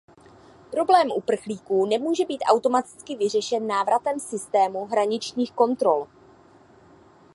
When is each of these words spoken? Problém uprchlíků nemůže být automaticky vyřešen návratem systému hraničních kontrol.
Problém 0.71 1.11
uprchlíků 1.15 1.85
nemůže 1.85 2.25
být 2.25 2.41
automaticky 2.53 3.15
vyřešen 3.15 3.67
návratem 3.67 4.19
systému 4.19 4.85
hraničních 4.85 5.51
kontrol. 5.53 6.07